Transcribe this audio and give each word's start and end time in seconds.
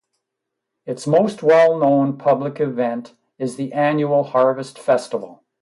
Its 0.87 1.05
most 1.05 1.43
well-known 1.43 2.17
public 2.17 2.59
event 2.59 3.13
is 3.37 3.55
the 3.55 3.71
annual 3.71 4.23
Harvest 4.23 4.79
Festival. 4.79 5.43